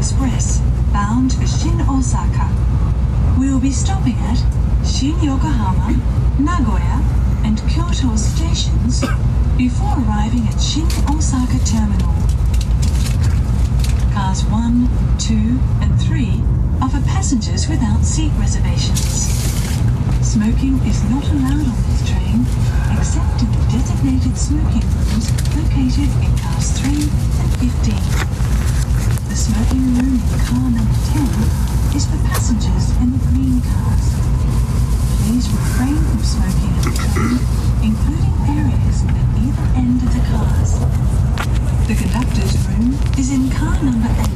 [0.00, 0.60] Express
[0.94, 2.48] bound for Shin Osaka.
[3.38, 4.40] We will be stopping at
[4.82, 5.92] Shin Yokohama,
[6.40, 7.04] Nagoya,
[7.44, 9.04] and Kyoto stations
[9.58, 12.16] before arriving at Shin Osaka Terminal.
[14.14, 16.40] Cars 1, 2, and 3
[16.80, 19.28] are for passengers without seat reservations.
[20.24, 22.46] Smoking is not allowed on this train
[22.96, 28.49] except in the designated smoking rooms located in cars 3 and 15.
[29.40, 34.12] Smoking room car number 10 is for passengers in the green cars.
[35.24, 36.76] Please refrain from smoking
[37.80, 40.76] including areas at either end of the cars.
[41.88, 44.28] The conductor's room is in car number 8.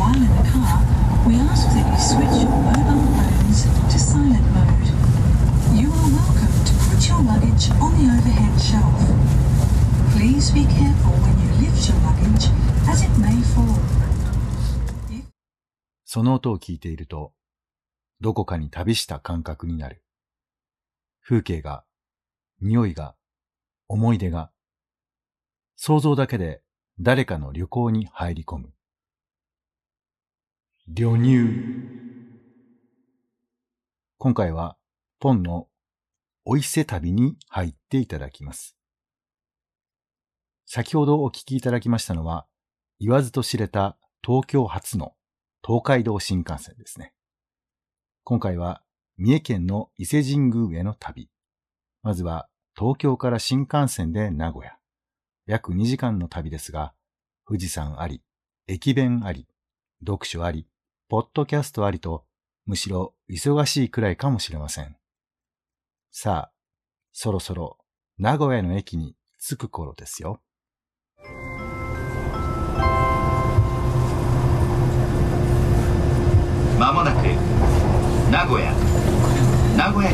[0.00, 0.80] While in the car,
[1.28, 4.88] we ask that you switch your mobile phones to silent mode.
[5.76, 9.04] You are welcome to put your luggage on the overhead shelf.
[10.16, 12.71] Please be careful when you lift your luggage
[16.04, 17.32] その音を聞いていると、
[18.20, 20.04] どこかに旅した感覚になる。
[21.22, 21.84] 風景が、
[22.60, 23.14] 匂いが、
[23.88, 24.50] 思い出が、
[25.74, 26.62] 想像だけで
[27.00, 28.74] 誰かの旅行に入り込む。
[30.86, 31.48] 旅入。
[34.18, 34.76] 今回は、
[35.18, 35.66] ポンの
[36.44, 38.76] お伊勢旅に入っていただきます。
[40.66, 42.46] 先ほどお聞きいただきましたのは、
[43.04, 45.14] 言わずと知れた東京発の
[45.66, 47.12] 東海道新幹線ですね。
[48.22, 48.80] 今回は
[49.18, 51.28] 三重県の伊勢神宮への旅。
[52.04, 54.76] まずは東京から新幹線で名古屋。
[55.46, 56.94] 約2時間の旅ですが、
[57.44, 58.22] 富士山あり、
[58.68, 59.48] 駅弁あり、
[60.06, 60.68] 読書あり、
[61.08, 62.24] ポッドキャストありと、
[62.66, 64.96] むしろ忙しいくらいかもしれません。
[66.12, 66.52] さあ、
[67.10, 67.78] そろそろ
[68.16, 70.40] 名古屋の駅に着く頃ですよ。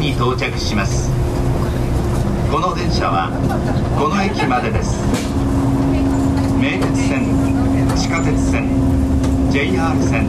[0.09, 1.11] に到着します。
[2.51, 3.29] この電車は
[3.99, 4.97] この駅までです。
[6.59, 7.29] 名鉄線
[7.95, 8.73] 地下鉄線
[9.53, 10.27] JR 線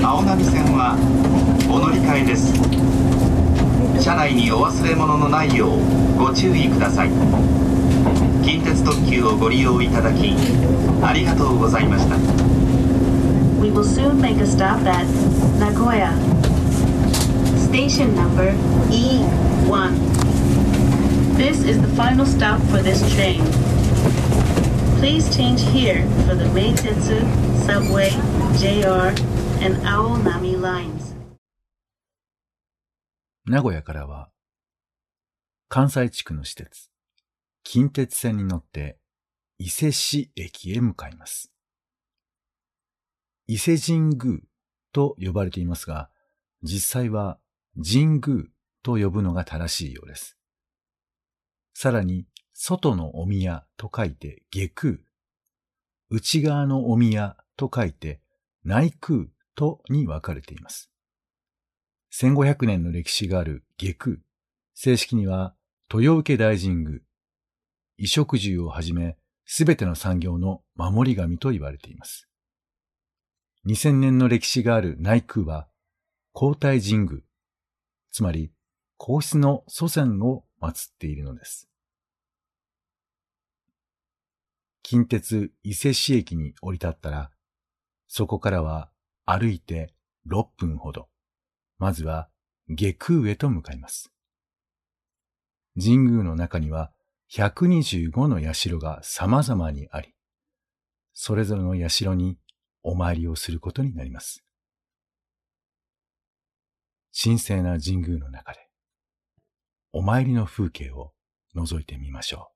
[0.00, 0.94] 青波線は
[1.68, 2.54] お乗り換えです。
[4.00, 7.10] 車内にお忘れ物のないようご注意ください。
[8.44, 10.36] 近鉄特急をご利用いただき
[11.02, 12.14] ありがとうございました。
[13.60, 15.04] We will soon make a stop at
[15.58, 16.43] Nagoya.
[17.74, 18.52] Station number
[18.88, 19.98] E1.
[21.36, 23.42] This is the final stop for this train.
[25.00, 27.18] Please change here for the Meitetsu,
[27.66, 28.10] Subway,
[28.60, 29.10] JR,
[29.60, 31.16] and Aonami lines.
[33.44, 34.30] 名古屋からは、
[35.68, 36.90] 関西地区の施設、
[37.64, 38.98] 近鉄線に乗って
[39.58, 41.50] 伊勢市駅へ向かいます。
[43.48, 44.38] 伊勢神宮
[44.92, 46.08] と呼ばれていますが、
[46.62, 47.40] 実際は
[47.82, 48.44] 神宮
[48.82, 50.36] と呼ぶのが正しいようです。
[51.74, 54.98] さらに、外のお宮と書いて下空、
[56.08, 58.20] 内側のお宮と書いて
[58.64, 59.26] 内空
[59.56, 60.90] とに分かれています。
[62.12, 64.16] 1500年の歴史がある下空、
[64.74, 65.56] 正式には
[65.92, 67.00] 豊受大神宮、
[67.96, 72.28] 衣食住をはじめすべての産業の守り神と言われています。
[73.66, 75.68] 2000年の歴史がある内宮は、
[76.32, 77.20] 皇太神宮、
[78.14, 78.52] つまり
[78.96, 81.68] 皇室の祖先を祀っているのです。
[84.84, 87.32] 近鉄伊勢市駅に降り立ったら、
[88.06, 88.88] そこからは
[89.26, 89.94] 歩いて
[90.30, 91.08] 6分ほど、
[91.78, 92.28] まずは
[92.68, 94.12] 下空へと向かいます。
[95.76, 96.92] 神宮の中には
[97.32, 100.14] 125の社が様々にあり、
[101.14, 102.38] それぞれの社に
[102.84, 104.44] お参りをすることになります。
[107.16, 108.68] 神聖な神宮の中で、
[109.92, 111.12] お参りの風景を
[111.54, 112.50] 覗いてみましょ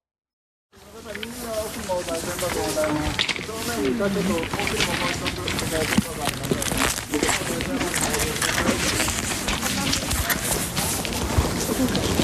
[12.15, 12.18] う。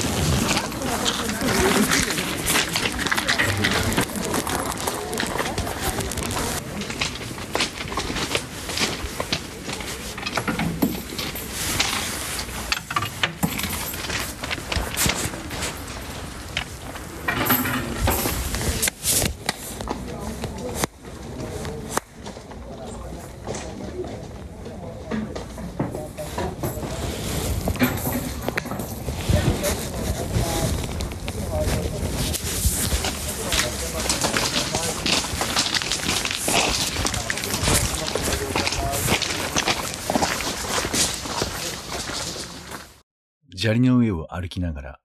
[43.65, 44.99] 砂利の上を歩きながら、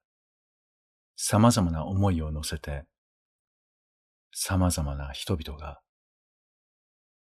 [1.17, 2.85] 様々な思いを乗せて、
[4.33, 5.81] 様々な人々が、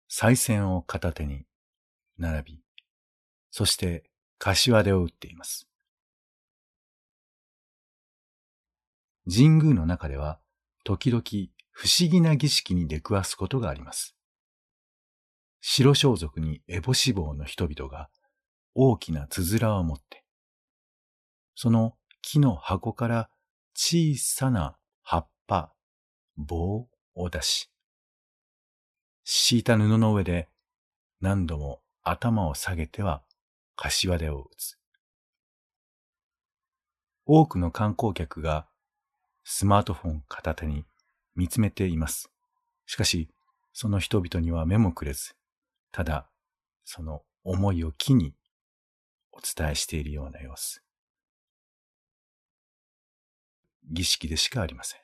[0.07, 1.47] 再銭を片手に
[2.19, 2.61] 並び、
[3.51, 4.05] そして
[4.37, 5.67] 柏手を打っています。
[9.27, 10.41] 神宮の中では、
[10.85, 11.23] 時々
[11.71, 14.15] 不思議な儀式に出くわすことがあります。
[15.63, 18.11] 白装束に烏帽子帽の人々が
[18.75, 20.24] 大きなつづらを持って、
[21.55, 23.31] その木の箱から
[23.75, 25.73] 小さな葉っぱ、
[26.37, 27.71] 棒を出し、
[29.25, 30.49] 敷いた布の上で
[31.21, 33.23] 何度も頭を下げては
[33.77, 34.79] 柏手を打つ。
[37.27, 38.67] 多くの観光客が
[39.45, 40.85] スマートフォン片手に
[41.35, 42.31] 見つめています。
[42.87, 43.31] しかし、
[43.73, 45.35] その人々には目もくれず、
[45.91, 46.29] ただ、
[46.85, 48.35] その思いを機に
[49.33, 50.84] お伝えしているような様子。
[53.91, 55.01] 儀式でしかありません。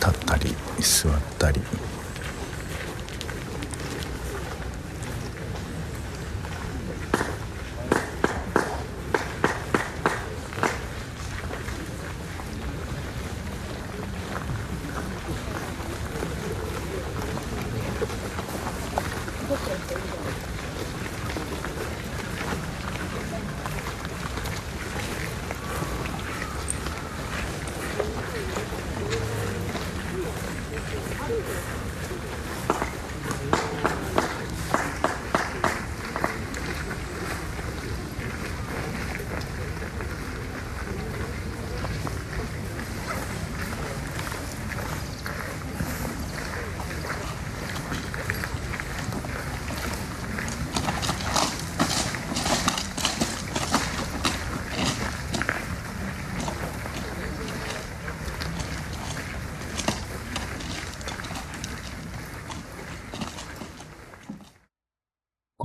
[0.00, 1.60] 立ったり座ったり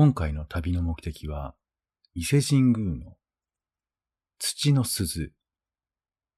[0.03, 1.55] 今回の旅の目的は、
[2.13, 3.15] 伊勢神宮の
[4.37, 5.31] 土の鈴、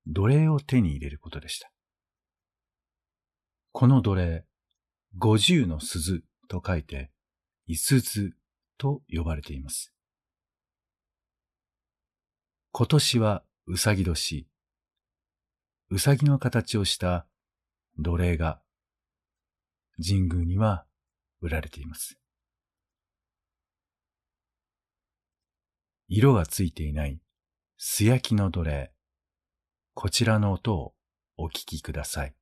[0.06, 1.72] 奴隷を手に入れることでした。
[3.72, 4.46] この奴隷、
[5.18, 7.10] 五十の鈴と書いて、
[7.66, 8.36] いすず
[8.78, 9.92] と呼ばれています。
[12.72, 14.48] 今年はうさぎ年、
[15.90, 17.26] うさぎの形をした
[17.98, 18.62] 奴隷が
[19.98, 20.86] 神宮には
[21.42, 22.20] 売られています。
[26.08, 27.20] 色がついていない
[27.78, 28.92] 素焼きの奴隷。
[29.96, 30.94] こちらの音を
[31.36, 32.36] お聞きください。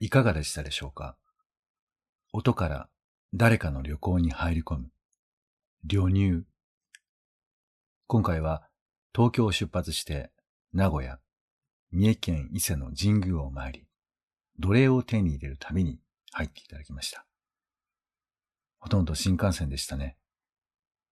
[0.00, 1.16] いかがでしたでしょうか？
[2.32, 2.88] 音から
[3.34, 4.90] 誰かの旅行に入り込む。
[5.84, 6.44] 旅入。
[8.06, 8.62] 今回は
[9.12, 10.30] 東京を出発して
[10.72, 11.18] 名古屋、
[11.90, 13.86] 三重県伊勢の神宮を参り、
[14.60, 15.98] 奴隷を手に入れる旅に
[16.30, 17.26] 入っていただきました。
[18.78, 20.16] ほとんど新幹線でしたね。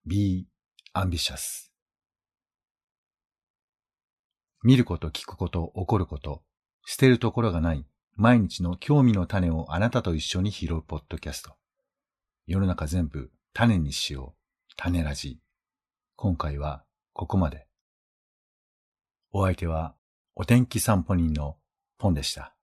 [0.07, 0.47] be
[0.95, 1.73] ambitious。
[4.62, 6.45] 見ること、聞くこと、起こること、
[6.85, 7.85] 捨てるところがない
[8.16, 11.54] 毎日の興味の種をあなたと一緒に拾うポッドキャスト。
[12.46, 14.73] 世の中全部種にしよう。
[14.75, 15.38] 種ラジ。
[16.16, 16.82] 今回は
[17.12, 17.66] ここまで。
[19.32, 19.94] お相手は
[20.35, 21.58] お天気散歩人の
[21.99, 22.54] ポンでした。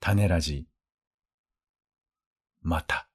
[0.00, 0.66] 種ラジ。
[2.62, 3.06] また。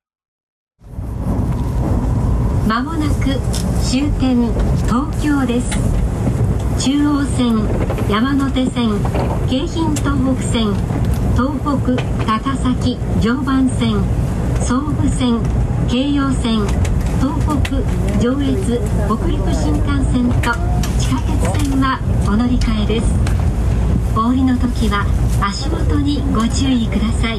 [2.68, 3.40] まもなく
[3.84, 6.15] 終点東京です。
[6.78, 7.68] 中央線
[8.10, 9.00] 山手線
[9.50, 10.74] 京浜東北線
[11.34, 14.04] 東北高崎常磐線
[14.62, 15.42] 総武線
[15.88, 16.68] 京葉線
[17.20, 20.52] 東北上越北陸新幹線と
[21.00, 23.08] 地下鉄線はお乗り換えです
[24.16, 25.06] お降りの時は
[25.42, 27.38] 足元にご注意ください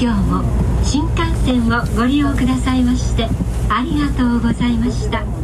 [0.00, 0.44] 今日も
[0.84, 3.28] 新幹線をご利用くださいまして
[3.70, 5.43] ありがとうございました。